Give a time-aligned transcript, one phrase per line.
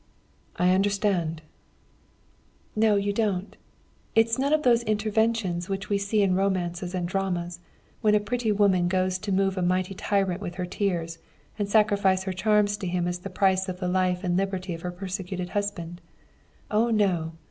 [0.55, 1.43] "I understand."
[2.75, 3.55] "No, you don't.
[4.15, 7.59] It is none of those interventions which we see in romances and dramas,
[8.01, 11.19] when a pretty woman goes to move a mighty tyrant with her tears,
[11.59, 14.81] and sacrifice her charms to him as the price of the life and liberty of
[14.81, 16.01] her persecuted husband.
[16.71, 17.33] Oh no!